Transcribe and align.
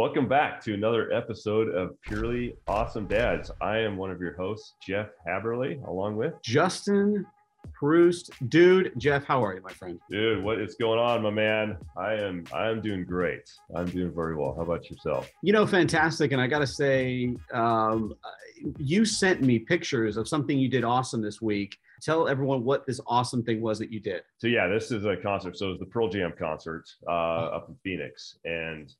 Welcome 0.00 0.28
back 0.28 0.62
to 0.62 0.72
another 0.72 1.12
episode 1.12 1.68
of 1.74 2.00
Purely 2.00 2.54
Awesome 2.66 3.06
Dads. 3.06 3.50
I 3.60 3.80
am 3.80 3.98
one 3.98 4.10
of 4.10 4.18
your 4.18 4.34
hosts, 4.34 4.72
Jeff 4.82 5.08
Haberly, 5.28 5.86
along 5.86 6.16
with 6.16 6.32
Justin 6.42 7.26
Proust. 7.74 8.30
Dude, 8.48 8.94
Jeff, 8.96 9.26
how 9.26 9.44
are 9.44 9.54
you, 9.54 9.60
my 9.60 9.74
friend? 9.74 10.00
Dude, 10.10 10.42
what 10.42 10.58
is 10.58 10.74
going 10.76 10.98
on, 10.98 11.20
my 11.22 11.28
man? 11.28 11.76
I 11.98 12.14
am 12.14 12.44
I 12.50 12.70
am 12.70 12.80
doing 12.80 13.04
great. 13.04 13.42
I'm 13.76 13.90
doing 13.90 14.10
very 14.10 14.34
well. 14.36 14.54
How 14.56 14.62
about 14.62 14.90
yourself? 14.90 15.30
You 15.42 15.52
know, 15.52 15.66
fantastic. 15.66 16.32
And 16.32 16.40
I 16.40 16.46
gotta 16.46 16.66
say, 16.66 17.36
um, 17.52 18.14
you 18.78 19.04
sent 19.04 19.42
me 19.42 19.58
pictures 19.58 20.16
of 20.16 20.26
something 20.26 20.58
you 20.58 20.70
did 20.70 20.82
awesome 20.82 21.20
this 21.20 21.42
week. 21.42 21.76
Tell 22.00 22.26
everyone 22.26 22.64
what 22.64 22.86
this 22.86 23.02
awesome 23.06 23.42
thing 23.42 23.60
was 23.60 23.78
that 23.80 23.92
you 23.92 24.00
did. 24.00 24.22
So 24.38 24.46
yeah, 24.46 24.66
this 24.66 24.92
is 24.92 25.04
a 25.04 25.18
concert. 25.18 25.58
So 25.58 25.72
it's 25.72 25.78
the 25.78 25.84
Pearl 25.84 26.08
Jam 26.08 26.32
concert 26.38 26.88
uh, 27.06 27.10
up 27.52 27.68
in 27.68 27.76
Phoenix, 27.84 28.38
and 28.46 28.90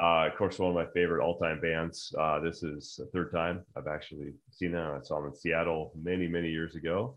uh, 0.00 0.28
of 0.30 0.36
course, 0.36 0.58
one 0.58 0.70
of 0.70 0.74
my 0.74 0.86
favorite 0.92 1.24
all-time 1.24 1.60
bands. 1.60 2.14
Uh, 2.18 2.40
this 2.40 2.62
is 2.62 2.96
the 2.98 3.06
third 3.06 3.32
time 3.32 3.64
I've 3.76 3.86
actually 3.86 4.32
seen 4.50 4.72
them. 4.72 4.98
I 4.98 5.02
saw 5.02 5.16
them 5.16 5.30
in 5.30 5.34
Seattle 5.34 5.92
many, 6.00 6.28
many 6.28 6.50
years 6.50 6.74
ago, 6.74 7.16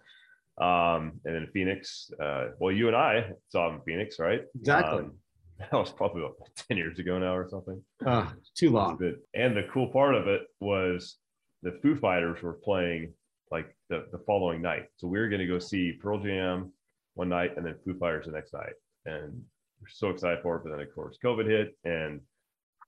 um, 0.60 1.14
and 1.26 1.36
then 1.36 1.48
Phoenix. 1.54 2.12
Uh, 2.22 2.50
well, 2.60 2.72
you 2.72 2.88
and 2.88 2.96
I 2.96 3.32
saw 3.50 3.68
them 3.68 3.78
in 3.78 3.82
Phoenix, 3.86 4.20
right? 4.20 4.42
Exactly. 4.56 5.00
Um, 5.00 5.14
that 5.60 5.74
was 5.74 5.92
probably 5.92 6.22
about 6.22 6.38
ten 6.68 6.78
years 6.78 7.00
ago 7.00 7.20
now, 7.20 7.36
or 7.36 7.48
something. 7.50 7.82
Uh, 8.06 8.28
too 8.56 8.72
long. 8.72 9.00
And 9.34 9.56
the 9.56 9.68
cool 9.72 9.88
part 9.88 10.16
of 10.16 10.28
it 10.28 10.42
was 10.60 11.18
the 11.64 11.78
Foo 11.82 11.96
Fighters 11.96 12.42
were 12.42 12.54
playing 12.54 13.14
like 13.52 13.76
the, 13.90 14.06
the 14.12 14.20
following 14.26 14.62
night. 14.62 14.86
So 14.98 15.08
we 15.08 15.20
were 15.20 15.28
going 15.28 15.42
to 15.42 15.48
go 15.48 15.60
see 15.60 15.94
Pearl 16.02 16.20
Jam 16.20 16.72
one 17.16 17.30
night 17.30 17.58
and 17.58 17.66
then 17.66 17.76
Foo 17.86 17.98
Fighters 18.00 18.26
the 18.26 18.32
next 18.32 18.54
night. 18.54 18.74
And 19.06 19.44
we're 19.82 19.90
so 19.90 20.10
excited 20.10 20.40
for 20.42 20.56
it. 20.56 20.64
But 20.64 20.72
then, 20.72 20.80
of 20.80 20.96
course, 20.96 21.18
COVID 21.24 21.48
hit 21.48 21.78
and 21.84 22.22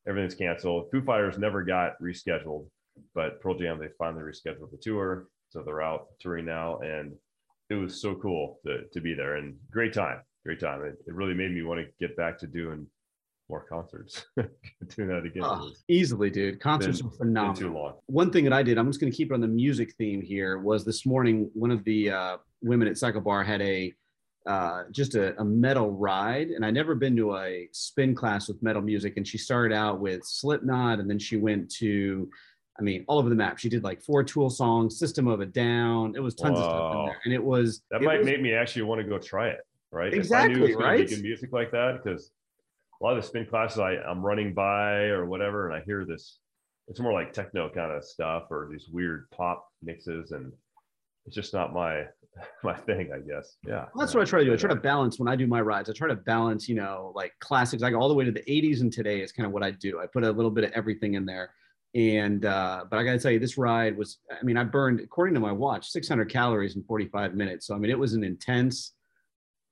everything's 0.07 0.35
canceled. 0.35 0.89
Foo 0.91 1.01
Fighters 1.01 1.37
never 1.37 1.63
got 1.63 1.93
rescheduled, 2.01 2.67
but 3.13 3.41
Pearl 3.41 3.57
Jam 3.57 3.79
they 3.79 3.89
finally 3.97 4.23
rescheduled 4.23 4.71
the 4.71 4.77
tour, 4.81 5.27
so 5.49 5.61
they're 5.63 5.81
out 5.81 6.07
touring 6.19 6.45
now, 6.45 6.79
and 6.79 7.13
it 7.69 7.75
was 7.75 8.01
so 8.01 8.15
cool 8.15 8.59
to 8.65 8.83
to 8.91 9.01
be 9.01 9.13
there 9.13 9.35
and 9.35 9.55
great 9.71 9.93
time, 9.93 10.21
great 10.45 10.59
time. 10.59 10.83
It, 10.83 10.97
it 11.07 11.13
really 11.13 11.33
made 11.33 11.51
me 11.51 11.63
want 11.63 11.81
to 11.81 11.87
get 11.99 12.15
back 12.17 12.37
to 12.39 12.47
doing 12.47 12.87
more 13.49 13.65
concerts. 13.67 14.25
doing 14.35 15.09
that 15.09 15.25
again. 15.25 15.43
Oh, 15.43 15.71
easily, 15.87 16.29
dude. 16.29 16.59
Concerts 16.59 17.01
been, 17.01 17.09
are 17.09 17.15
phenomenal. 17.15 18.03
One 18.07 18.31
thing 18.31 18.43
that 18.45 18.53
I 18.53 18.63
did, 18.63 18.77
I'm 18.77 18.87
just 18.87 18.99
going 18.99 19.11
to 19.11 19.15
keep 19.15 19.31
it 19.31 19.33
on 19.33 19.41
the 19.41 19.47
music 19.47 19.93
theme 19.97 20.21
here. 20.21 20.59
Was 20.59 20.85
this 20.85 21.05
morning 21.05 21.49
one 21.53 21.71
of 21.71 21.83
the 21.83 22.11
uh, 22.11 22.37
women 22.61 22.87
at 22.87 22.97
Cycle 22.97 23.21
Bar 23.21 23.43
had 23.43 23.61
a 23.61 23.93
uh, 24.45 24.83
just 24.91 25.15
a, 25.15 25.39
a, 25.39 25.45
metal 25.45 25.91
ride. 25.91 26.49
And 26.49 26.65
I'd 26.65 26.73
never 26.73 26.95
been 26.95 27.15
to 27.17 27.37
a 27.37 27.69
spin 27.71 28.13
class 28.13 28.47
with 28.47 28.61
metal 28.61 28.81
music. 28.81 29.17
And 29.17 29.27
she 29.27 29.37
started 29.37 29.73
out 29.73 29.99
with 29.99 30.23
Slipknot, 30.25 30.99
and 30.99 31.09
then 31.09 31.19
she 31.19 31.37
went 31.37 31.71
to, 31.75 32.29
I 32.77 32.83
mean, 32.83 33.05
all 33.07 33.19
over 33.19 33.29
the 33.29 33.35
map. 33.35 33.57
She 33.57 33.69
did 33.69 33.83
like 33.83 34.01
four 34.01 34.23
Tool 34.23 34.49
songs, 34.49 34.99
System 34.99 35.27
of 35.27 35.39
a 35.39 35.45
Down. 35.45 36.15
It 36.15 36.19
was 36.19 36.35
tons 36.35 36.57
Whoa. 36.57 36.63
of 36.63 36.69
stuff 36.69 36.95
in 36.95 37.05
there, 37.05 37.21
and 37.25 37.33
it 37.33 37.43
was 37.43 37.83
that 37.91 38.01
it 38.01 38.05
might 38.05 38.19
was, 38.19 38.25
make 38.25 38.41
me 38.41 38.53
actually 38.53 38.83
want 38.83 39.01
to 39.01 39.07
go 39.07 39.17
try 39.17 39.49
it. 39.49 39.61
Right? 39.91 40.13
Exactly. 40.13 40.53
If 40.53 40.57
I 40.57 40.59
knew 40.59 40.65
it 40.65 40.77
was 40.77 40.85
right. 40.85 41.07
Good 41.07 41.21
music 41.21 41.53
like 41.53 41.71
that, 41.71 42.01
because 42.03 42.31
a 43.01 43.03
lot 43.03 43.15
of 43.15 43.21
the 43.21 43.27
spin 43.27 43.45
classes 43.45 43.79
I, 43.79 43.95
I'm 43.95 44.25
running 44.25 44.53
by 44.53 45.05
or 45.05 45.25
whatever, 45.25 45.69
and 45.69 45.75
I 45.75 45.83
hear 45.85 46.05
this. 46.05 46.39
It's 46.89 46.99
more 46.99 47.13
like 47.13 47.31
techno 47.31 47.69
kind 47.69 47.93
of 47.93 48.03
stuff 48.03 48.47
or 48.51 48.67
these 48.69 48.89
weird 48.91 49.29
pop 49.31 49.65
mixes 49.81 50.31
and 50.31 50.51
it's 51.25 51.35
just 51.35 51.53
not 51.53 51.73
my 51.73 52.03
my 52.63 52.75
thing, 52.75 53.11
I 53.13 53.19
guess. 53.19 53.57
Yeah. 53.65 53.85
Well, 53.93 54.05
that's 54.05 54.13
what 54.13 54.21
I 54.21 54.25
try 54.25 54.39
to 54.39 54.45
do. 54.45 54.53
I 54.53 54.55
try 54.55 54.69
to 54.69 54.75
balance 54.75 55.19
when 55.19 55.27
I 55.27 55.35
do 55.35 55.47
my 55.47 55.61
rides. 55.61 55.89
I 55.89 55.93
try 55.93 56.07
to 56.07 56.15
balance, 56.15 56.67
you 56.67 56.75
know, 56.75 57.11
like 57.15 57.33
classics, 57.39 57.83
I 57.83 57.91
go 57.91 57.99
all 57.99 58.09
the 58.09 58.13
way 58.13 58.25
to 58.25 58.31
the 58.31 58.41
80s 58.41 58.81
and 58.81 58.91
today 58.91 59.21
is 59.21 59.31
kind 59.31 59.45
of 59.45 59.53
what 59.53 59.63
I 59.63 59.71
do. 59.71 59.99
I 59.99 60.07
put 60.07 60.23
a 60.23 60.31
little 60.31 60.51
bit 60.51 60.63
of 60.63 60.71
everything 60.71 61.13
in 61.15 61.25
there. 61.25 61.51
And 61.95 62.45
uh, 62.45 62.85
but 62.89 62.97
I 62.97 63.03
gotta 63.03 63.19
tell 63.19 63.31
you, 63.31 63.39
this 63.39 63.57
ride 63.57 63.95
was, 63.95 64.17
I 64.31 64.43
mean, 64.43 64.57
I 64.57 64.63
burned, 64.63 64.99
according 64.99 65.35
to 65.35 65.39
my 65.39 65.51
watch, 65.51 65.89
600 65.89 66.27
calories 66.27 66.75
in 66.75 66.83
45 66.83 67.35
minutes. 67.35 67.67
So 67.67 67.75
I 67.75 67.77
mean, 67.77 67.91
it 67.91 67.99
was 67.99 68.13
an 68.13 68.23
intense, 68.23 68.93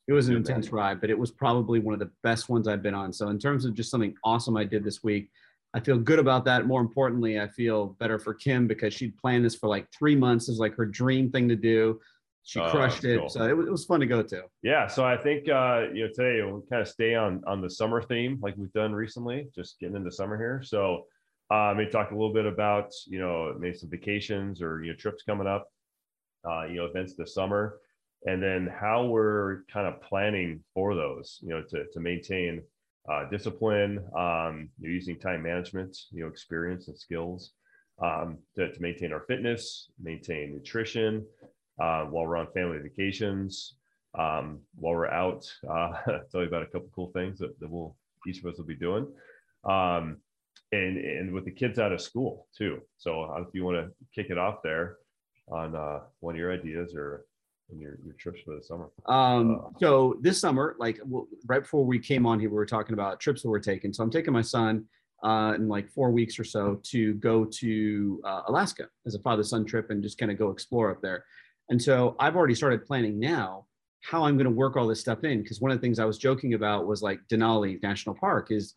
it 0.07 0.13
was 0.13 0.27
an 0.27 0.35
intense 0.35 0.71
ride, 0.71 1.01
but 1.01 1.09
it 1.09 1.17
was 1.17 1.31
probably 1.31 1.79
one 1.79 1.95
of 1.95 1.99
the 1.99 2.11
best 2.21 2.47
ones 2.47 2.67
I've 2.67 2.83
been 2.83 2.93
on. 2.93 3.11
So 3.11 3.29
in 3.29 3.39
terms 3.39 3.65
of 3.65 3.73
just 3.73 3.89
something 3.89 4.13
awesome 4.23 4.55
I 4.55 4.65
did 4.65 4.83
this 4.83 5.03
week, 5.03 5.31
I 5.73 5.79
feel 5.79 5.97
good 5.97 6.19
about 6.19 6.45
that. 6.45 6.67
More 6.67 6.81
importantly, 6.81 7.39
I 7.39 7.47
feel 7.47 7.95
better 7.99 8.19
for 8.19 8.33
Kim 8.33 8.67
because 8.67 8.93
she'd 8.93 9.17
planned 9.17 9.45
this 9.45 9.55
for 9.55 9.69
like 9.69 9.87
three 9.97 10.15
months. 10.15 10.47
It 10.47 10.51
was 10.51 10.59
like 10.59 10.75
her 10.75 10.85
dream 10.85 11.31
thing 11.31 11.47
to 11.49 11.55
do. 11.55 11.99
She 12.43 12.59
oh, 12.59 12.69
crushed 12.69 13.03
it. 13.03 13.19
Cool. 13.19 13.29
So 13.29 13.47
it 13.47 13.55
was, 13.55 13.67
it 13.67 13.71
was, 13.71 13.85
fun 13.85 13.99
to 13.99 14.05
go 14.05 14.23
to. 14.23 14.43
Yeah. 14.63 14.87
So 14.87 15.05
I 15.05 15.15
think, 15.15 15.47
uh, 15.47 15.87
you 15.93 16.05
know, 16.05 16.09
today 16.13 16.41
we'll 16.43 16.65
kind 16.69 16.81
of 16.81 16.87
stay 16.87 17.13
on, 17.15 17.41
on 17.45 17.61
the 17.61 17.69
summer 17.69 18.01
theme 18.01 18.39
like 18.41 18.55
we've 18.57 18.73
done 18.73 18.93
recently, 18.93 19.47
just 19.53 19.79
getting 19.79 19.95
into 19.95 20.11
summer 20.11 20.37
here. 20.37 20.61
So 20.63 21.05
uh, 21.51 21.73
maybe 21.75 21.91
talk 21.91 22.11
a 22.11 22.15
little 22.15 22.33
bit 22.33 22.45
about, 22.45 22.91
you 23.07 23.19
know, 23.19 23.55
maybe 23.59 23.77
some 23.77 23.89
vacations 23.89 24.61
or, 24.61 24.83
you 24.83 24.91
know, 24.91 24.97
trips 24.97 25.23
coming 25.23 25.47
up, 25.47 25.67
uh, 26.49 26.63
you 26.63 26.75
know, 26.75 26.85
events 26.85 27.13
this 27.15 27.33
summer, 27.33 27.77
and 28.25 28.41
then 28.41 28.67
how 28.67 29.05
we're 29.05 29.63
kind 29.71 29.87
of 29.87 30.01
planning 30.01 30.63
for 30.73 30.95
those, 30.95 31.39
you 31.41 31.49
know, 31.49 31.61
to, 31.61 31.85
to 31.91 31.99
maintain 31.99 32.61
uh, 33.11 33.25
discipline, 33.29 33.99
um, 34.15 34.69
you're 34.79 34.91
using 34.91 35.19
time 35.19 35.41
management, 35.43 35.97
you 36.11 36.23
know, 36.23 36.27
experience 36.29 36.87
and 36.87 36.97
skills 36.97 37.51
um, 38.01 38.37
to, 38.55 38.71
to, 38.71 38.81
maintain 38.81 39.11
our 39.11 39.21
fitness, 39.27 39.89
maintain 40.01 40.53
nutrition 40.53 41.25
uh, 41.81 42.05
while 42.05 42.27
we're 42.27 42.37
on 42.37 42.47
family 42.53 42.77
vacations, 42.77 43.75
um, 44.17 44.59
while 44.75 44.93
we're 44.93 45.07
out. 45.07 45.51
Uh, 45.67 45.93
tell 46.31 46.41
you 46.41 46.47
about 46.47 46.63
a 46.63 46.67
couple 46.67 46.89
cool 46.93 47.11
things 47.13 47.39
that, 47.39 47.59
that 47.59 47.69
we'll 47.69 47.95
each 48.27 48.39
of 48.39 48.45
us 48.45 48.57
will 48.57 48.65
be 48.65 48.75
doing, 48.75 49.07
um, 49.63 50.17
and 50.71 50.97
and 50.97 51.33
with 51.33 51.45
the 51.45 51.51
kids 51.51 51.79
out 51.79 51.91
of 51.91 51.99
school 51.99 52.47
too. 52.55 52.79
So 52.97 53.35
if 53.37 53.47
you 53.53 53.65
want 53.65 53.77
to 53.77 53.91
kick 54.13 54.29
it 54.29 54.37
off 54.37 54.57
there 54.63 54.97
on 55.47 55.75
uh, 55.75 56.01
one 56.19 56.35
of 56.35 56.39
your 56.39 56.53
ideas 56.53 56.93
or 56.95 57.25
your, 57.75 57.97
your 58.03 58.13
trips 58.19 58.41
for 58.45 58.55
the 58.55 58.63
summer? 58.63 58.89
Um, 59.07 59.61
uh, 59.65 59.79
so 59.79 60.17
this 60.21 60.39
summer, 60.39 60.75
like 60.77 60.99
well, 61.05 61.27
right 61.47 61.61
before 61.61 61.85
we 61.85 61.99
came 61.99 62.25
on 62.25 62.39
here, 62.39 62.49
we 62.49 62.55
were 62.55 62.65
talking 62.65 62.93
about 62.93 63.19
trips 63.19 63.41
that 63.41 63.49
we're 63.49 63.59
taking. 63.59 63.91
So 63.93 64.03
I'm 64.03 64.11
taking 64.11 64.33
my 64.33 64.41
son 64.41 64.85
uh, 65.23 65.53
in 65.55 65.67
like 65.67 65.89
four 65.89 66.11
weeks 66.11 66.39
or 66.39 66.43
so 66.43 66.79
to 66.83 67.13
go 67.15 67.45
to 67.45 68.21
uh, 68.23 68.41
Alaska 68.47 68.87
as 69.05 69.15
a 69.15 69.19
father-son 69.19 69.65
trip 69.65 69.89
and 69.89 70.01
just 70.03 70.17
kind 70.17 70.31
of 70.31 70.37
go 70.37 70.49
explore 70.49 70.91
up 70.91 71.01
there. 71.01 71.25
And 71.71 71.81
so 71.81 72.15
I've 72.19 72.35
already 72.35 72.55
started 72.55 72.85
planning 72.85 73.19
now 73.19 73.65
how 74.01 74.23
I'm 74.25 74.35
going 74.35 74.45
to 74.45 74.51
work 74.51 74.77
all 74.77 74.87
this 74.87 74.99
stuff 74.99 75.23
in 75.23 75.41
because 75.41 75.59
one 75.59 75.71
of 75.71 75.77
the 75.77 75.81
things 75.81 75.97
I 75.97 76.05
was 76.05 76.17
joking 76.19 76.53
about 76.53 76.85
was 76.85 77.01
like 77.01 77.19
Denali 77.31 77.81
National 77.81 78.15
Park 78.15 78.51
is 78.51 78.75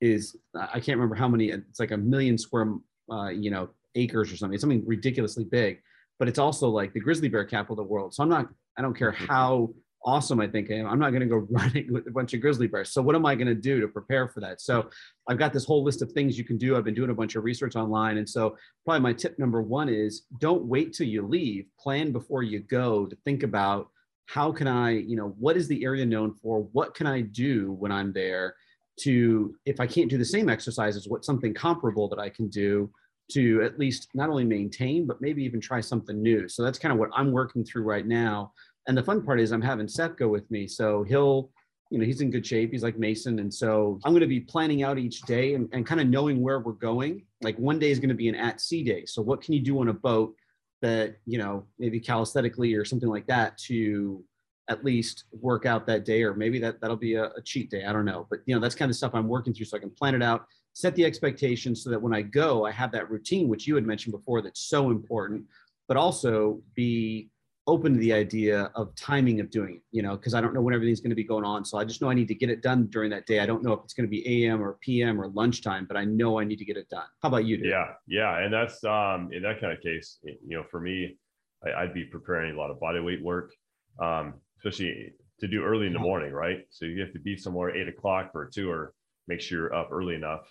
is 0.00 0.36
I 0.54 0.78
can't 0.78 0.98
remember 0.98 1.16
how 1.16 1.28
many 1.28 1.50
it's 1.50 1.80
like 1.80 1.90
a 1.90 1.96
million 1.96 2.38
square 2.38 2.74
uh, 3.10 3.28
you 3.28 3.50
know 3.50 3.70
acres 3.96 4.32
or 4.32 4.36
something. 4.36 4.54
It's 4.54 4.60
something 4.60 4.84
ridiculously 4.86 5.44
big 5.44 5.80
but 6.18 6.28
it's 6.28 6.38
also 6.38 6.68
like 6.68 6.92
the 6.92 7.00
grizzly 7.00 7.28
bear 7.28 7.44
capital 7.44 7.74
of 7.74 7.86
the 7.86 7.92
world. 7.92 8.14
So 8.14 8.22
I'm 8.22 8.28
not, 8.28 8.48
I 8.78 8.82
don't 8.82 8.96
care 8.96 9.12
mm-hmm. 9.12 9.26
how 9.26 9.70
awesome 10.04 10.40
I 10.40 10.46
think 10.46 10.70
I 10.70 10.74
am. 10.74 10.86
I'm 10.86 10.98
not 10.98 11.10
going 11.10 11.20
to 11.20 11.26
go 11.26 11.36
running 11.50 11.92
with 11.92 12.06
a 12.06 12.10
bunch 12.10 12.34
of 12.34 12.40
grizzly 12.40 12.66
bears. 12.66 12.90
So 12.90 13.02
what 13.02 13.14
am 13.14 13.26
I 13.26 13.34
going 13.34 13.46
to 13.46 13.54
do 13.54 13.80
to 13.80 13.88
prepare 13.88 14.28
for 14.28 14.40
that? 14.40 14.60
So 14.60 14.88
I've 15.28 15.38
got 15.38 15.52
this 15.52 15.64
whole 15.64 15.82
list 15.82 16.02
of 16.02 16.12
things 16.12 16.36
you 16.38 16.44
can 16.44 16.58
do. 16.58 16.76
I've 16.76 16.84
been 16.84 16.94
doing 16.94 17.10
a 17.10 17.14
bunch 17.14 17.36
of 17.36 17.44
research 17.44 17.76
online. 17.76 18.18
And 18.18 18.28
so 18.28 18.56
probably 18.84 19.00
my 19.00 19.12
tip 19.12 19.38
number 19.38 19.62
one 19.62 19.88
is 19.88 20.22
don't 20.38 20.64
wait 20.64 20.92
till 20.92 21.06
you 21.06 21.26
leave. 21.26 21.66
Plan 21.78 22.12
before 22.12 22.42
you 22.42 22.60
go 22.60 23.06
to 23.06 23.16
think 23.24 23.42
about 23.42 23.88
how 24.26 24.52
can 24.52 24.66
I, 24.66 24.90
you 24.90 25.16
know, 25.16 25.34
what 25.38 25.56
is 25.56 25.68
the 25.68 25.84
area 25.84 26.06
known 26.06 26.34
for? 26.34 26.60
What 26.72 26.94
can 26.94 27.06
I 27.06 27.20
do 27.20 27.72
when 27.72 27.92
I'm 27.92 28.12
there 28.12 28.56
to, 29.00 29.54
if 29.66 29.80
I 29.80 29.86
can't 29.86 30.08
do 30.08 30.18
the 30.18 30.24
same 30.24 30.48
exercises, 30.48 31.08
what 31.08 31.24
something 31.24 31.52
comparable 31.52 32.08
that 32.08 32.18
I 32.18 32.28
can 32.28 32.48
do 32.48 32.90
to 33.32 33.62
at 33.62 33.78
least 33.78 34.08
not 34.14 34.28
only 34.28 34.44
maintain, 34.44 35.06
but 35.06 35.20
maybe 35.20 35.42
even 35.44 35.60
try 35.60 35.80
something 35.80 36.22
new. 36.22 36.48
So 36.48 36.62
that's 36.62 36.78
kind 36.78 36.92
of 36.92 36.98
what 36.98 37.10
I'm 37.14 37.32
working 37.32 37.64
through 37.64 37.82
right 37.82 38.06
now. 38.06 38.52
And 38.86 38.96
the 38.96 39.02
fun 39.02 39.22
part 39.22 39.40
is 39.40 39.52
I'm 39.52 39.62
having 39.62 39.88
Seth 39.88 40.16
go 40.16 40.28
with 40.28 40.50
me. 40.50 40.66
So 40.66 41.02
he'll, 41.04 41.50
you 41.90 41.98
know, 41.98 42.04
he's 42.04 42.20
in 42.20 42.30
good 42.30 42.46
shape. 42.46 42.72
He's 42.72 42.82
like 42.82 42.98
Mason. 42.98 43.38
And 43.38 43.52
so 43.52 43.98
I'm 44.04 44.12
going 44.12 44.20
to 44.20 44.26
be 44.26 44.40
planning 44.40 44.82
out 44.82 44.98
each 44.98 45.22
day 45.22 45.54
and, 45.54 45.68
and 45.72 45.86
kind 45.86 46.00
of 46.00 46.08
knowing 46.08 46.42
where 46.42 46.60
we're 46.60 46.72
going. 46.72 47.24
Like 47.42 47.56
one 47.58 47.78
day 47.78 47.90
is 47.90 47.98
going 47.98 48.08
to 48.10 48.14
be 48.14 48.28
an 48.28 48.34
at 48.34 48.60
sea 48.60 48.82
day. 48.82 49.04
So 49.06 49.22
what 49.22 49.42
can 49.42 49.54
you 49.54 49.60
do 49.60 49.80
on 49.80 49.88
a 49.88 49.94
boat 49.94 50.34
that, 50.82 51.16
you 51.26 51.38
know, 51.38 51.66
maybe 51.78 52.00
calisthenically 52.00 52.74
or 52.74 52.84
something 52.84 53.08
like 53.08 53.26
that 53.26 53.56
to 53.58 54.22
at 54.68 54.84
least 54.84 55.24
work 55.32 55.66
out 55.66 55.86
that 55.86 56.04
day, 56.04 56.22
or 56.22 56.34
maybe 56.34 56.58
that 56.58 56.80
that'll 56.80 56.96
be 56.96 57.14
a, 57.14 57.24
a 57.24 57.42
cheat 57.42 57.70
day. 57.70 57.84
I 57.84 57.92
don't 57.92 58.06
know. 58.06 58.26
But, 58.28 58.40
you 58.46 58.54
know, 58.54 58.60
that's 58.60 58.74
kind 58.74 58.90
of 58.90 58.96
stuff 58.96 59.14
I'm 59.14 59.28
working 59.28 59.52
through 59.52 59.66
so 59.66 59.76
I 59.76 59.80
can 59.80 59.90
plan 59.90 60.14
it 60.14 60.22
out 60.22 60.46
set 60.74 60.94
the 60.96 61.04
expectations 61.04 61.82
so 61.82 61.90
that 61.90 62.02
when 62.02 62.12
I 62.12 62.22
go, 62.22 62.66
I 62.66 62.72
have 62.72 62.92
that 62.92 63.08
routine, 63.10 63.48
which 63.48 63.66
you 63.66 63.76
had 63.76 63.86
mentioned 63.86 64.12
before, 64.12 64.42
that's 64.42 64.68
so 64.68 64.90
important, 64.90 65.44
but 65.88 65.96
also 65.96 66.60
be 66.74 67.30
open 67.66 67.94
to 67.94 67.98
the 67.98 68.12
idea 68.12 68.70
of 68.74 68.94
timing 68.94 69.40
of 69.40 69.50
doing 69.50 69.76
it, 69.76 69.82
you 69.90 70.02
know, 70.02 70.16
because 70.16 70.34
I 70.34 70.40
don't 70.40 70.52
know 70.52 70.60
when 70.60 70.74
everything's 70.74 71.00
going 71.00 71.10
to 71.10 71.16
be 71.16 71.24
going 71.24 71.44
on. 71.44 71.64
So 71.64 71.78
I 71.78 71.84
just 71.84 72.02
know 72.02 72.10
I 72.10 72.14
need 72.14 72.28
to 72.28 72.34
get 72.34 72.50
it 72.50 72.62
done 72.62 72.86
during 72.88 73.10
that 73.10 73.26
day. 73.26 73.40
I 73.40 73.46
don't 73.46 73.62
know 73.62 73.72
if 73.72 73.80
it's 73.84 73.94
going 73.94 74.06
to 74.06 74.10
be 74.10 74.46
AM 74.46 74.62
or 74.62 74.74
PM 74.80 75.20
or 75.20 75.28
lunchtime, 75.28 75.86
but 75.86 75.96
I 75.96 76.04
know 76.04 76.38
I 76.38 76.44
need 76.44 76.58
to 76.58 76.64
get 76.64 76.76
it 76.76 76.88
done. 76.90 77.06
How 77.22 77.28
about 77.28 77.46
you? 77.46 77.56
Dude? 77.56 77.66
Yeah. 77.66 77.86
Yeah. 78.06 78.38
And 78.38 78.52
that's, 78.52 78.84
um, 78.84 79.30
in 79.32 79.42
that 79.42 79.60
kind 79.60 79.72
of 79.72 79.80
case, 79.80 80.18
you 80.22 80.56
know, 80.56 80.64
for 80.70 80.80
me, 80.80 81.16
I, 81.64 81.84
would 81.84 81.94
be 81.94 82.04
preparing 82.04 82.54
a 82.54 82.58
lot 82.58 82.70
of 82.70 82.78
body 82.78 83.00
weight 83.00 83.22
work, 83.22 83.54
um, 83.98 84.34
especially 84.58 85.12
to 85.40 85.48
do 85.48 85.64
early 85.64 85.86
in 85.86 85.94
the 85.94 85.98
morning, 85.98 86.32
right? 86.32 86.66
So 86.68 86.84
you 86.84 87.00
have 87.00 87.12
to 87.14 87.18
be 87.18 87.36
somewhere 87.36 87.74
eight 87.74 87.88
o'clock 87.88 88.32
for 88.32 88.44
a 88.44 88.50
tour, 88.50 88.92
make 89.26 89.40
sure 89.40 89.60
you're 89.60 89.74
up 89.74 89.88
early 89.90 90.14
enough 90.14 90.42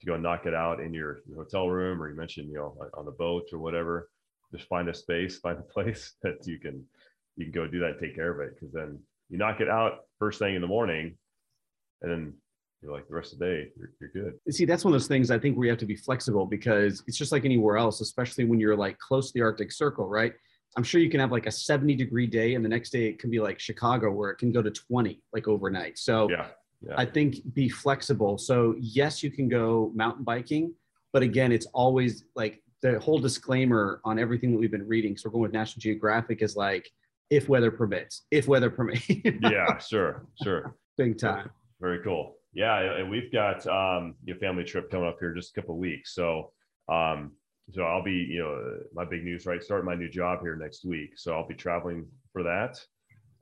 to 0.00 0.06
go 0.06 0.16
knock 0.18 0.44
it 0.44 0.54
out 0.54 0.80
in 0.80 0.92
your, 0.92 1.20
your 1.26 1.38
hotel 1.38 1.68
room, 1.68 2.00
or 2.00 2.10
you 2.10 2.16
mentioned, 2.16 2.48
you 2.48 2.56
know, 2.56 2.76
on 2.96 3.06
the 3.06 3.12
boat 3.12 3.44
or 3.52 3.58
whatever. 3.58 4.10
Just 4.52 4.68
find 4.68 4.88
a 4.88 4.94
space, 4.94 5.38
find 5.46 5.58
a 5.58 5.62
place 5.62 6.14
that 6.22 6.46
you 6.46 6.58
can 6.58 6.84
you 7.36 7.44
can 7.46 7.52
go 7.52 7.66
do 7.66 7.80
that 7.80 8.00
take 8.00 8.14
care 8.14 8.32
of 8.32 8.40
it. 8.46 8.54
Because 8.54 8.72
then 8.72 8.98
you 9.28 9.38
knock 9.38 9.60
it 9.60 9.68
out 9.68 10.00
first 10.18 10.38
thing 10.38 10.54
in 10.54 10.60
the 10.60 10.66
morning, 10.66 11.16
and 12.02 12.10
then 12.10 12.34
you're 12.82 12.92
like 12.92 13.08
the 13.08 13.14
rest 13.14 13.32
of 13.32 13.40
the 13.40 13.46
day, 13.46 13.68
you're, 13.76 13.90
you're 14.00 14.10
good. 14.10 14.54
See, 14.54 14.64
that's 14.64 14.84
one 14.84 14.92
of 14.92 15.00
those 15.00 15.08
things 15.08 15.30
I 15.30 15.38
think 15.38 15.56
where 15.56 15.64
you 15.64 15.70
have 15.70 15.80
to 15.80 15.86
be 15.86 15.96
flexible 15.96 16.46
because 16.46 17.02
it's 17.06 17.16
just 17.16 17.32
like 17.32 17.44
anywhere 17.44 17.76
else, 17.76 18.00
especially 18.00 18.44
when 18.44 18.60
you're 18.60 18.76
like 18.76 18.98
close 18.98 19.28
to 19.28 19.32
the 19.34 19.42
Arctic 19.42 19.72
Circle, 19.72 20.08
right? 20.08 20.32
I'm 20.76 20.84
sure 20.84 21.00
you 21.00 21.10
can 21.10 21.20
have 21.20 21.32
like 21.32 21.46
a 21.46 21.50
70 21.50 21.94
degree 21.96 22.26
day, 22.26 22.54
and 22.54 22.64
the 22.64 22.68
next 22.68 22.90
day 22.90 23.06
it 23.08 23.18
can 23.18 23.30
be 23.30 23.40
like 23.40 23.58
Chicago, 23.58 24.12
where 24.12 24.30
it 24.30 24.36
can 24.36 24.52
go 24.52 24.62
to 24.62 24.70
20 24.70 25.20
like 25.32 25.48
overnight. 25.48 25.98
So 25.98 26.28
yeah, 26.30 26.46
yeah. 26.86 26.94
I 26.96 27.04
think 27.04 27.36
be 27.54 27.68
flexible. 27.68 28.38
So 28.38 28.76
yes, 28.78 29.22
you 29.22 29.30
can 29.30 29.48
go 29.48 29.90
mountain 29.94 30.24
biking, 30.24 30.74
but 31.12 31.22
again, 31.22 31.52
it's 31.52 31.66
always 31.66 32.24
like 32.36 32.62
the 32.82 32.98
whole 33.00 33.18
disclaimer 33.18 34.00
on 34.04 34.18
everything 34.18 34.52
that 34.52 34.58
we've 34.58 34.70
been 34.70 34.86
reading. 34.86 35.16
So 35.16 35.28
we're 35.28 35.32
going 35.32 35.42
with 35.42 35.52
National 35.52 35.80
Geographic 35.80 36.42
is 36.42 36.56
like 36.56 36.88
if 37.30 37.48
weather 37.48 37.70
permits, 37.70 38.26
if 38.30 38.48
weather 38.48 38.70
permits. 38.70 39.04
yeah, 39.42 39.78
sure, 39.78 40.26
sure. 40.42 40.74
Big 40.96 41.18
time. 41.18 41.50
Very 41.80 42.02
cool. 42.02 42.36
Yeah, 42.54 42.78
and 42.96 43.10
we've 43.10 43.30
got 43.32 43.66
um, 43.66 44.14
your 44.24 44.36
family 44.36 44.64
trip 44.64 44.90
coming 44.90 45.06
up 45.06 45.16
here 45.20 45.34
just 45.34 45.56
a 45.56 45.60
couple 45.60 45.74
of 45.74 45.80
weeks. 45.80 46.14
So 46.14 46.52
um, 46.88 47.32
so 47.72 47.82
I'll 47.82 48.02
be, 48.02 48.12
you 48.12 48.38
know, 48.38 48.78
my 48.94 49.04
big 49.04 49.24
news, 49.24 49.44
right? 49.44 49.62
Starting 49.62 49.84
my 49.84 49.94
new 49.94 50.08
job 50.08 50.40
here 50.40 50.56
next 50.56 50.84
week. 50.84 51.12
So 51.16 51.34
I'll 51.34 51.46
be 51.46 51.54
traveling 51.54 52.06
for 52.32 52.42
that. 52.42 52.78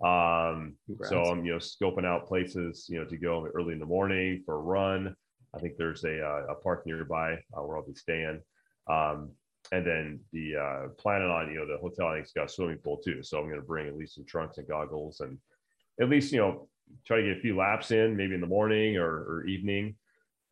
Um, 0.04 0.74
so 1.04 1.22
I'm, 1.22 1.44
you 1.44 1.52
know, 1.52 1.58
scoping 1.58 2.04
out 2.04 2.26
places, 2.26 2.86
you 2.88 2.98
know, 2.98 3.04
to 3.06 3.16
go 3.16 3.46
early 3.54 3.72
in 3.72 3.78
the 3.78 3.86
morning 3.86 4.42
for 4.44 4.56
a 4.56 4.58
run. 4.58 5.14
I 5.54 5.58
think 5.58 5.74
there's 5.78 6.04
a, 6.04 6.20
uh, 6.20 6.52
a 6.52 6.54
park 6.56 6.86
nearby 6.86 7.34
uh, 7.34 7.62
where 7.62 7.76
I'll 7.76 7.86
be 7.86 7.94
staying. 7.94 8.40
Um, 8.88 9.30
and 9.72 9.84
then 9.84 10.20
the 10.32 10.56
uh, 10.56 10.88
planning 10.98 11.28
on, 11.28 11.50
you 11.50 11.58
know, 11.58 11.66
the 11.66 11.78
hotel 11.78 12.06
I 12.06 12.16
think's 12.16 12.32
got 12.32 12.46
a 12.46 12.48
swimming 12.48 12.78
pool 12.78 12.98
too. 12.98 13.22
So 13.22 13.38
I'm 13.38 13.48
going 13.48 13.60
to 13.60 13.66
bring 13.66 13.88
at 13.88 13.96
least 13.96 14.14
some 14.14 14.24
trunks 14.24 14.58
and 14.58 14.68
goggles 14.68 15.20
and 15.20 15.38
at 16.00 16.08
least, 16.08 16.32
you 16.32 16.38
know, 16.38 16.68
try 17.04 17.18
to 17.18 17.22
get 17.22 17.38
a 17.38 17.40
few 17.40 17.56
laps 17.56 17.90
in, 17.90 18.16
maybe 18.16 18.34
in 18.34 18.40
the 18.40 18.46
morning 18.46 18.96
or, 18.96 19.08
or 19.08 19.44
evening. 19.46 19.96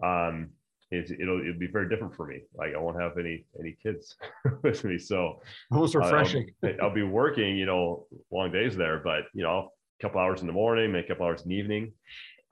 Um, 0.02 0.50
it's, 0.90 1.10
it'll 1.10 1.40
it'll 1.40 1.58
be 1.58 1.66
very 1.66 1.88
different 1.88 2.14
for 2.14 2.26
me. 2.26 2.42
Like 2.54 2.74
I 2.74 2.78
won't 2.78 3.00
have 3.00 3.18
any 3.18 3.46
any 3.58 3.76
kids 3.82 4.16
with 4.62 4.84
me, 4.84 4.98
so 4.98 5.40
almost 5.70 5.94
refreshing. 5.94 6.50
Uh, 6.62 6.68
I'll, 6.68 6.82
I'll, 6.88 6.94
be 6.94 7.02
working, 7.02 7.56
you 7.56 7.66
know, 7.66 8.06
long 8.30 8.52
days 8.52 8.76
there, 8.76 9.00
but 9.02 9.24
you 9.32 9.42
know, 9.42 9.70
a 9.98 10.02
couple 10.02 10.20
hours 10.20 10.40
in 10.40 10.46
the 10.46 10.52
morning, 10.52 10.92
make 10.92 11.06
a 11.06 11.08
couple 11.08 11.26
hours 11.26 11.42
in 11.42 11.48
the 11.48 11.56
evening, 11.56 11.92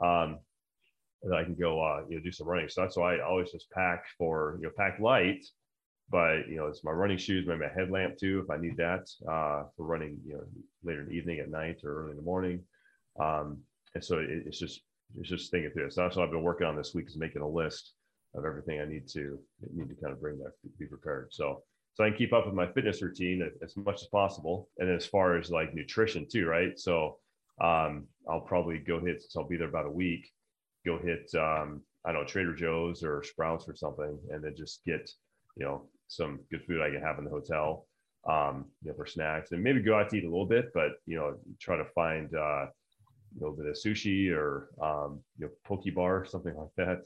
um, 0.03 0.39
and 1.23 1.35
I 1.35 1.45
can 1.45 1.55
go, 1.55 1.81
uh, 1.85 2.03
you 2.09 2.17
know, 2.17 2.23
do 2.23 2.33
some 2.33 2.49
running. 2.49 2.69
So 2.69 2.81
that's 2.81 2.97
why 2.97 3.17
I 3.17 3.25
always 3.25 3.53
just 3.53 3.71
pack 3.71 4.07
for 4.19 4.57
you 4.61 4.67
know 4.67 4.73
pack 4.77 4.99
light, 4.99 5.45
but 6.13 6.47
you 6.47 6.57
know, 6.57 6.67
it's 6.67 6.85
my 6.85 6.93
running 6.93 7.19
shoes, 7.19 7.47
maybe 7.47 7.65
a 7.65 7.69
headlamp 7.69 8.19
too 8.19 8.43
if 8.45 8.51
I 8.51 8.59
need 8.59 8.77
that 8.77 9.09
uh, 9.27 9.65
for 9.77 9.87
running, 9.87 10.19
you 10.25 10.35
know, 10.35 10.45
later 10.85 11.01
in 11.01 11.09
the 11.09 11.15
evening 11.15 11.41
at 11.41 11.51
night 11.51 11.79
or 11.83 12.03
early 12.03 12.11
in 12.11 12.19
the 12.19 12.23
morning. 12.23 12.61
Um, 13.19 13.59
and 13.95 14.05
so 14.05 14.19
it, 14.19 14.29
it's 14.47 14.59
just 14.59 14.83
it's 15.19 15.29
just 15.29 15.51
thinking 15.51 15.71
through 15.71 15.87
it. 15.87 15.95
So 15.95 16.03
that's 16.03 16.17
what 16.17 16.25
I've 16.25 16.31
been 16.31 16.43
working 16.43 16.67
on 16.67 16.77
this 16.77 16.95
week 16.95 17.09
is 17.09 17.17
making 17.17 17.43
a 17.43 17.49
list 17.49 17.95
of 18.35 18.45
everything 18.45 18.81
I 18.81 18.85
need 18.85 19.09
to 19.09 19.39
need 19.75 19.89
to 19.89 19.95
kind 19.97 20.13
of 20.13 20.21
bring 20.21 20.39
that 20.39 20.53
be 20.79 20.87
prepared. 20.87 21.29
So 21.33 21.63
so 21.95 22.05
I 22.05 22.09
can 22.09 22.19
keep 22.19 22.33
up 22.33 22.47
with 22.47 22.55
my 22.55 22.67
fitness 22.67 23.03
routine 23.03 23.51
as 23.63 23.77
much 23.77 24.03
as 24.03 24.09
possible. 24.09 24.69
And 24.79 24.91
as 24.91 25.07
far 25.07 25.37
as 25.39 25.51
like 25.51 25.75
nutrition 25.75 26.27
too, 26.31 26.47
right? 26.47 26.79
So 26.79 27.19
um, 27.61 28.07
I'll 28.31 28.41
probably 28.41 28.79
go 28.79 29.01
hit. 29.01 29.23
So 29.29 29.41
I'll 29.41 29.49
be 29.49 29.57
there 29.57 29.69
about 29.69 29.87
a 29.87 29.91
week. 29.91 30.31
Go 30.85 30.99
hit 30.99 31.31
um, 31.35 31.83
I 32.05 32.13
don't 32.13 32.23
know 32.23 32.27
Trader 32.27 32.55
Joe's 32.55 33.03
or 33.03 33.23
Sprouts 33.23 33.67
or 33.69 33.77
something, 33.77 34.19
and 34.31 34.45
then 34.45 34.55
just 34.57 34.85
get 34.85 35.11
you 35.57 35.65
know 35.65 35.89
some 36.13 36.41
good 36.51 36.65
food 36.67 36.81
I 36.81 36.91
can 36.91 37.01
have 37.01 37.19
in 37.19 37.25
the 37.25 37.31
hotel, 37.31 37.87
um, 38.29 38.67
you 38.83 38.91
know, 38.91 38.97
for 38.97 39.07
snacks, 39.07 39.53
and 39.53 39.63
maybe 39.63 39.81
go 39.81 39.99
out 39.99 40.11
to 40.11 40.17
eat 40.17 40.25
a 40.25 40.29
little 40.29 40.47
bit, 40.47 40.71
but 40.75 40.93
you 41.07 41.17
know, 41.17 41.39
try 41.61 41.77
to 41.77 41.87
find 41.95 42.35
uh, 42.35 42.67
a 42.67 43.39
little 43.39 43.57
bit 43.57 43.67
of 43.67 43.75
sushi 43.75 44.31
or 44.31 44.69
um, 44.83 45.21
you 45.39 45.47
know 45.47 45.53
poke 45.65 45.85
bar, 45.95 46.25
something 46.25 46.55
like 46.55 46.75
that. 46.77 47.03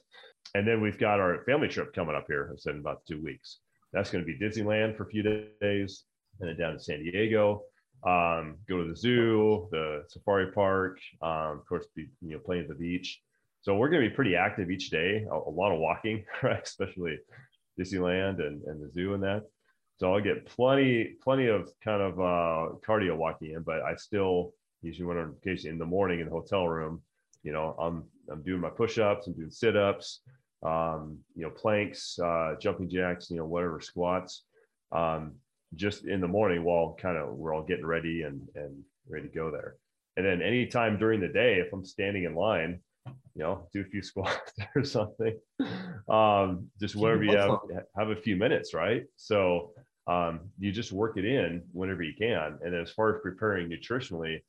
And 0.55 0.67
then 0.67 0.81
we've 0.81 0.99
got 0.99 1.21
our 1.21 1.43
family 1.45 1.69
trip 1.69 1.95
coming 1.95 2.17
up 2.17 2.27
here. 2.29 2.51
I 2.53 2.57
said 2.57 2.75
in 2.75 2.81
about 2.81 3.03
two 3.07 3.23
weeks. 3.23 3.59
That's 3.93 4.11
going 4.11 4.25
to 4.25 4.27
be 4.27 4.39
Disneyland 4.39 4.97
for 4.97 5.05
a 5.05 5.09
few 5.09 5.23
days, 5.61 6.05
and 6.41 6.49
then 6.49 6.59
down 6.59 6.73
to 6.75 6.81
San 6.81 7.03
Diego. 7.03 7.63
Um, 8.07 8.57
go 8.69 8.83
to 8.83 8.89
the 8.89 8.97
zoo, 8.97 9.69
the 9.71 10.05
safari 10.09 10.53
park, 10.53 10.99
um, 11.23 11.59
of 11.59 11.67
course, 11.67 11.87
be, 11.97 12.09
you 12.21 12.33
know, 12.33 12.39
playing 12.39 12.63
at 12.63 12.69
the 12.69 12.75
beach. 12.75 13.21
So 13.63 13.75
we're 13.75 13.89
going 13.89 14.03
to 14.03 14.11
be 14.11 14.15
pretty 14.15 14.37
active 14.37 14.71
each 14.71 14.91
day. 14.91 15.25
A, 15.31 15.35
a 15.35 15.51
lot 15.51 15.73
of 15.73 15.81
walking, 15.81 16.25
right? 16.43 16.63
Especially 16.63 17.19
Disneyland 17.79 18.45
and, 18.47 18.63
and 18.65 18.83
the 18.83 18.91
zoo 18.91 19.15
and 19.15 19.23
that. 19.23 19.43
So 19.99 20.13
I'll 20.13 20.21
get 20.21 20.47
plenty, 20.47 21.17
plenty 21.23 21.47
of 21.47 21.71
kind 21.83 22.03
of 22.03 22.21
uh, 22.21 22.77
cardio 22.87 23.17
walking 23.17 23.53
in, 23.53 23.63
but 23.63 23.83
I 23.83 23.95
still 23.97 24.53
usually 24.83 25.07
when 25.07 25.19
I'm 25.19 25.35
in 25.45 25.79
the 25.79 25.87
morning 25.87 26.21
in 26.21 26.27
the 26.27 26.33
hotel 26.33 26.69
room, 26.69 27.03
you 27.43 27.53
know, 27.53 27.75
I'm 27.79 28.05
I'm 28.31 28.43
doing 28.43 28.61
my 28.61 28.71
push-ups, 28.71 29.27
I'm 29.27 29.35
doing 29.35 29.51
sit-ups, 29.51 30.21
um, 30.63 31.19
you 31.35 31.43
know, 31.43 31.51
planks, 31.51 32.19
uh, 32.19 32.55
jumping 32.61 32.89
jacks, 32.91 33.31
you 33.31 33.37
know, 33.37 33.47
whatever 33.47 33.81
squats, 33.81 34.45
um, 34.93 35.35
just 35.75 36.05
in 36.07 36.21
the 36.21 36.29
morning 36.29 36.65
while 36.65 36.97
kind 37.01 37.17
of 37.17 37.35
we're 37.35 37.55
all 37.55 37.63
getting 37.63 37.87
ready 37.87 38.23
and 38.23 38.41
and 38.55 38.83
ready 39.09 39.29
to 39.29 39.35
go 39.35 39.51
there. 39.51 39.77
And 40.17 40.27
then 40.27 40.43
anytime 40.43 40.99
during 40.99 41.21
the 41.21 41.29
day, 41.29 41.61
if 41.61 41.73
I'm 41.73 41.85
standing 41.85 42.25
in 42.25 42.35
line, 42.35 42.81
you 43.35 43.43
know, 43.43 43.67
do 43.73 43.81
a 43.81 43.85
few 43.85 44.03
squats 44.11 44.53
or 44.75 44.85
something. 44.85 45.39
Um, 46.09 46.69
just 46.81 46.97
whatever 46.97 47.25
you 47.25 47.37
have, 47.37 47.59
have 47.97 48.11
a 48.11 48.17
few 48.17 48.37
minutes, 48.37 48.75
right? 48.75 49.05
So 49.17 49.73
um, 50.07 50.41
you 50.59 50.73
just 50.73 50.93
work 50.93 51.17
it 51.17 51.25
in 51.25 51.63
whenever 51.73 52.03
you 52.03 52.15
can. 52.17 52.59
And 52.63 52.75
as 52.75 52.91
far 52.91 53.15
as 53.15 53.21
preparing 53.23 53.69
nutritionally, 53.69 54.41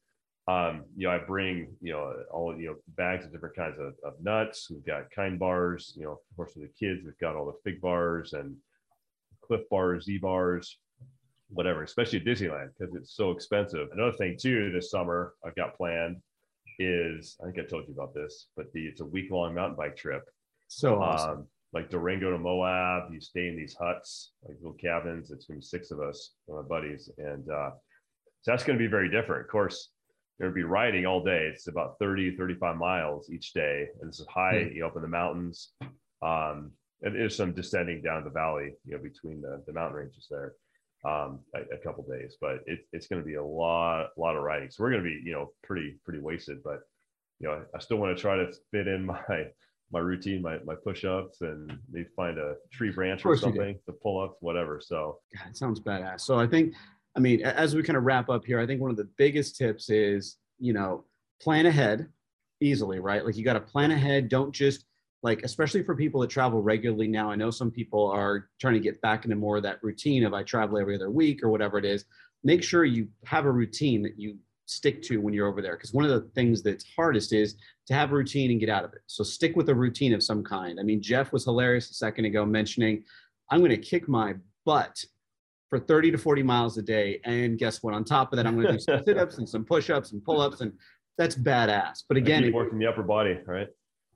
um, 0.48 0.86
you 0.96 1.08
know, 1.08 1.14
I 1.14 1.18
bring, 1.18 1.76
you 1.82 1.92
know, 1.92 2.14
all, 2.32 2.58
you 2.58 2.68
know, 2.68 2.76
bags 2.96 3.26
of 3.26 3.34
different 3.34 3.56
kinds 3.56 3.78
of, 3.80 3.96
of 4.06 4.14
nuts. 4.22 4.70
We've 4.70 4.86
got 4.86 5.12
kind 5.12 5.38
bars, 5.38 5.94
you 5.98 6.04
know, 6.04 6.12
of 6.12 6.36
course, 6.38 6.54
for 6.54 6.60
the 6.60 6.70
kids, 6.80 7.02
we've 7.04 7.18
got 7.20 7.36
all 7.36 7.46
the 7.46 7.58
fig 7.70 7.82
bars 7.82 8.34
and 8.34 8.56
Clif 9.42 9.68
bars, 9.70 10.06
Z 10.06 10.20
bars, 10.20 10.78
whatever, 11.50 11.84
especially 11.84 12.20
at 12.20 12.26
Disneyland 12.26 12.70
because 12.78 12.96
it's 12.96 13.16
so 13.16 13.32
expensive. 13.32 13.90
Another 13.92 14.16
thing 14.16 14.38
too, 14.40 14.72
this 14.72 14.92
summer 14.92 15.34
I've 15.46 15.56
got 15.56 15.76
planned 15.76 16.18
is, 16.80 17.38
I 17.42 17.46
think 17.46 17.60
I 17.60 17.70
told 17.70 17.88
you 17.88 17.94
about 17.94 18.14
this, 18.14 18.48
but 18.56 18.72
the, 18.74 18.86
it's 18.86 19.02
a 19.02 19.06
week 19.06 19.32
long 19.32 19.56
mountain 19.56 19.76
bike 19.76 19.96
trip. 19.96 20.24
So 20.68 21.02
awesome. 21.02 21.30
Um, 21.30 21.48
like 21.74 21.90
Durango 21.90 22.32
to 22.32 22.38
Moab, 22.38 23.12
you 23.12 23.20
stay 23.20 23.48
in 23.50 23.56
these 23.56 23.76
huts, 23.80 24.32
like 24.48 24.58
little 24.58 24.78
cabins. 24.78 25.32
It's 25.32 25.46
gonna 25.46 25.60
be 25.60 25.66
six 25.66 25.92
of 25.92 26.00
us, 26.00 26.32
my 26.48 26.62
buddies, 26.62 27.10
and 27.18 27.50
uh, 27.50 27.72
so 28.42 28.52
that's 28.52 28.64
going 28.64 28.80
to 28.80 28.84
be 28.84 28.90
very 28.90 29.10
different. 29.10 29.42
Of 29.42 29.52
course, 29.52 29.90
to 30.42 30.50
be 30.52 30.64
riding 30.64 31.06
all 31.06 31.24
day. 31.24 31.50
It's 31.54 31.68
about 31.68 31.98
30, 32.00 32.38
35 32.38 32.78
miles 32.78 33.30
each 33.30 33.54
day. 33.54 33.88
And 34.00 34.10
this 34.10 34.20
is 34.20 34.28
high, 34.28 34.54
mm-hmm. 34.56 34.76
you 34.76 34.82
know, 34.82 34.88
up 34.88 34.96
in 34.96 35.02
the 35.02 35.08
mountains. 35.08 35.74
Um, 36.22 36.72
and 37.02 37.14
there's 37.14 37.36
some 37.36 37.54
descending 37.54 38.02
down 38.02 38.24
the 38.24 38.30
valley, 38.30 38.74
you 38.86 38.96
know, 38.96 39.04
between 39.04 39.42
the, 39.42 39.64
the 39.68 39.74
mountain 39.74 39.98
ranges 39.98 40.28
there 40.30 40.54
um, 41.08 41.40
a, 41.56 41.76
a 41.76 41.78
couple 41.78 42.04
days, 42.04 42.38
but 42.42 42.60
it, 42.66 42.80
it's 42.92 43.08
going 43.08 43.22
to 43.22 43.26
be 43.26 43.36
a 43.36 43.44
lot, 43.44 44.08
a 44.18 44.20
lot 44.20 44.36
of 44.36 44.44
riding. 44.44 44.70
So 44.70 44.84
we're 44.84 44.92
going 44.92 45.04
to 45.04 45.10
be, 45.10 45.22
you 45.24 45.34
know, 45.34 45.52
pretty, 45.64 45.96
pretty 46.04 46.20
wasted, 46.20 46.62
but 46.64 46.82
you 47.40 47.48
know, 47.48 47.64
I 47.74 47.80
still 47.80 47.98
want 47.98 48.18
to 48.18 48.22
try 48.22 48.36
to 48.36 48.52
fit 48.72 48.88
in 48.88 49.06
my, 49.06 49.48
my 49.92 50.00
routine, 50.00 50.42
my, 50.42 50.58
my 50.66 50.76
push-ups 50.76 51.42
and 51.42 51.72
maybe 51.90 52.08
find 52.16 52.38
a 52.38 52.56
tree 52.74 52.92
branch 52.92 53.26
or 53.26 53.38
something 53.38 53.80
to 53.86 53.94
pull 53.94 54.22
up, 54.22 54.38
whatever. 54.42 54.82
So 54.84 55.20
God, 55.38 55.50
it 55.50 55.58
sounds 55.58 55.80
badass. 55.80 56.22
So 56.22 56.38
I 56.38 56.48
think 56.48 56.74
I 57.18 57.20
mean, 57.20 57.42
as 57.42 57.76
we 57.76 57.82
kind 57.82 57.98
of 57.98 58.04
wrap 58.04 58.30
up 58.30 58.46
here, 58.46 58.60
I 58.60 58.68
think 58.68 58.80
one 58.80 58.92
of 58.92 58.98
the 58.98 59.10
biggest 59.18 59.58
tips 59.58 59.90
is, 59.90 60.38
you 60.60 60.72
know, 60.72 61.04
plan 61.42 61.66
ahead 61.66 62.08
easily, 62.62 63.00
right? 63.00 63.26
Like 63.26 63.36
you 63.36 63.44
got 63.44 63.54
to 63.54 63.60
plan 63.60 63.90
ahead. 63.90 64.30
Don't 64.30 64.54
just 64.54 64.86
like, 65.24 65.42
especially 65.44 65.84
for 65.84 65.96
people 65.96 66.22
that 66.22 66.30
travel 66.30 66.62
regularly 66.62 67.08
now. 67.08 67.32
I 67.32 67.36
know 67.36 67.50
some 67.52 67.72
people 67.72 68.10
are 68.10 68.50
trying 68.60 68.76
to 68.76 68.80
get 68.80 69.02
back 69.02 69.26
into 69.26 69.36
more 69.36 69.58
of 69.58 69.64
that 69.64 69.80
routine 69.82 70.24
of 70.24 70.34
I 70.34 70.44
travel 70.44 70.78
every 70.78 70.96
other 70.96 71.10
week 71.10 71.44
or 71.44 71.50
whatever 71.50 71.78
it 71.78 71.86
is. 71.86 72.06
Make 72.44 72.64
sure 72.64 72.86
you 72.86 73.08
have 73.26 73.46
a 73.46 73.52
routine 73.52 74.04
that 74.04 74.20
you 74.20 74.38
stick 74.68 75.02
to 75.02 75.18
when 75.20 75.34
you're 75.34 75.48
over 75.48 75.62
there. 75.62 75.76
Because 75.76 75.94
one 75.94 76.06
of 76.06 76.12
the 76.12 76.30
things 76.36 76.62
that's 76.62 76.86
hardest 76.96 77.34
is 77.34 77.56
to 77.88 77.94
have 77.94 78.12
a 78.12 78.16
routine 78.16 78.52
and 78.52 78.60
get 78.60 78.70
out 78.70 78.84
of 78.84 78.94
it. 78.94 79.00
So 79.08 79.24
stick 79.24 79.56
with 79.56 79.70
a 79.70 79.76
routine 79.76 80.14
of 80.14 80.22
some 80.22 80.44
kind. 80.44 80.80
I 80.80 80.84
mean, 80.84 81.02
Jeff 81.02 81.32
was 81.34 81.46
hilarious 81.46 81.90
a 81.90 81.94
second 81.94 82.26
ago 82.26 82.46
mentioning, 82.46 83.04
I'm 83.50 83.60
going 83.60 83.72
to 83.72 83.78
kick 83.78 84.08
my 84.08 84.36
butt 84.66 85.04
for 85.70 85.80
30 85.80 86.12
to 86.12 86.18
40 86.18 86.44
miles 86.44 86.78
a 86.78 86.82
day. 86.82 87.20
And 87.26 87.58
guess 87.58 87.82
what? 87.82 87.94
On 87.94 88.04
top 88.04 88.32
of 88.32 88.38
that, 88.38 88.46
I'm 88.46 88.56
going 88.56 88.68
to 88.68 88.74
do 88.74 88.80
some 88.80 89.04
sit 89.06 89.18
ups 89.18 89.38
and 89.38 89.48
some 89.50 89.66
push 89.66 89.90
ups 89.90 90.12
and 90.12 90.24
pull 90.24 90.42
ups. 90.42 90.62
And 90.62 90.74
that's 91.18 91.36
badass. 91.36 92.04
But 92.08 92.18
again, 92.18 92.44
it, 92.44 92.54
working 92.54 92.78
the 92.78 92.88
upper 92.88 93.04
body, 93.04 93.40
right? 93.46 93.68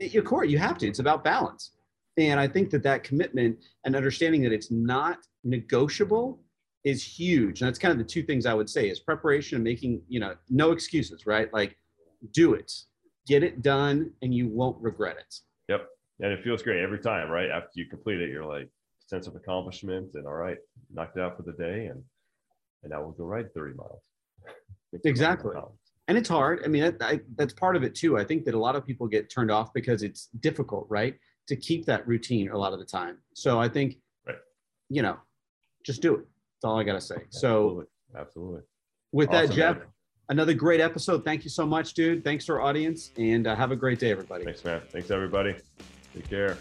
Of 0.02 0.26
course, 0.26 0.50
you 0.50 0.58
have 0.58 0.78
to. 0.80 0.88
It's 0.88 1.00
about 1.00 1.24
balance. 1.24 1.72
And 2.18 2.40
I 2.40 2.48
think 2.48 2.70
that 2.72 2.84
that 2.84 3.04
commitment 3.04 3.58
and 3.86 3.96
understanding 3.96 4.42
that 4.44 4.52
it's 4.52 4.72
not 4.72 5.20
negotiable 5.44 6.42
is 6.84 7.04
huge. 7.04 7.62
And 7.62 7.68
that's 7.68 7.80
kind 7.80 7.92
of 7.92 7.98
the 7.98 8.04
two 8.04 8.24
things 8.24 8.46
I 8.46 8.54
would 8.54 8.70
say 8.70 8.90
is 8.90 9.00
preparation 9.00 9.56
and 9.56 9.64
making, 9.64 10.02
you 10.08 10.20
know, 10.20 10.36
no 10.50 10.72
excuses, 10.72 11.26
right? 11.26 11.52
Like 11.54 11.78
do 12.32 12.54
it, 12.54 12.72
get 13.28 13.44
it 13.44 13.62
done, 13.62 14.12
and 14.22 14.34
you 14.34 14.48
won't 14.48 14.82
regret 14.82 15.18
it. 15.18 15.36
Yep. 15.70 15.88
and 16.20 16.32
it 16.34 16.44
feels 16.44 16.62
great 16.62 16.82
every 16.82 17.00
time, 17.00 17.30
right? 17.30 17.50
After 17.50 17.70
you 17.76 17.86
complete 17.86 18.20
it, 18.20 18.30
you're 18.30 18.46
like 18.46 18.70
sense 19.08 19.28
of 19.28 19.36
accomplishment 19.36 20.12
and 20.16 20.26
all 20.26 20.34
right, 20.34 20.58
knocked 20.92 21.18
it 21.18 21.24
out 21.24 21.38
for 21.38 21.44
the 21.44 21.54
day, 21.54 21.86
and 21.88 22.04
and 22.84 22.92
now 22.92 23.02
we'll 23.02 23.12
go 23.12 23.26
ride 23.26 23.54
30 23.54 23.76
miles. 23.76 24.04
Exactly. 25.06 25.56
And 26.12 26.18
it's 26.18 26.28
hard. 26.28 26.62
I 26.66 26.68
mean, 26.68 26.82
that, 26.84 27.02
I, 27.02 27.22
that's 27.38 27.54
part 27.54 27.78
of 27.78 27.84
it 27.84 27.96
too. 27.96 28.18
I 28.18 28.26
think 28.26 28.44
that 28.44 28.54
a 28.54 28.60
lot 28.60 28.76
of 28.76 28.86
people 28.86 29.08
get 29.08 29.30
turned 29.30 29.50
off 29.50 29.74
because 29.74 30.04
it's 30.04 30.26
difficult, 30.42 30.86
right, 30.90 31.16
to 31.48 31.56
keep 31.56 31.86
that 31.86 32.06
routine 32.06 32.50
a 32.52 32.58
lot 32.58 32.74
of 32.74 32.80
the 32.80 32.86
time. 32.86 33.20
So 33.34 33.62
I 33.62 33.70
think, 33.70 33.96
Right. 34.28 34.36
you 34.90 35.04
know, 35.04 35.16
just 35.86 36.02
do 36.02 36.16
it. 36.16 36.26
That's 36.58 36.66
all 36.66 36.78
I 36.78 36.84
gotta 36.84 37.00
say. 37.00 37.16
So 37.30 37.46
Absolutely. 37.54 37.86
Absolutely. 38.18 38.62
with 39.14 39.32
that, 39.32 39.52
Jeff, 39.52 39.78
man. 39.78 39.88
another 40.28 40.54
great 40.54 40.82
episode. 40.82 41.24
Thank 41.24 41.46
you 41.46 41.50
so 41.50 41.66
much, 41.66 41.94
dude. 41.94 42.26
Thanks 42.26 42.46
to 42.48 42.52
our 42.56 42.62
audience, 42.62 43.12
and 43.16 43.48
uh, 43.48 43.56
have 43.56 43.72
a 43.72 43.78
great 43.78 43.98
day, 44.00 44.12
everybody. 44.12 44.44
Thanks, 44.44 44.66
man. 44.66 44.82
Thanks, 44.92 45.12
everybody. 45.12 45.56
Take 46.14 46.30
care. 46.30 46.58